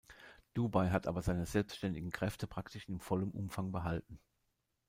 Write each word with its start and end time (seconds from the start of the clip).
Dubai 0.55 0.89
hat 0.89 1.05
aber 1.05 1.21
seine 1.21 1.45
selbstständigen 1.45 2.11
Kräfte 2.11 2.47
praktisch 2.47 2.89
in 2.89 2.99
vollem 2.99 3.29
Umfang 3.29 3.71
behalten. 3.71 4.17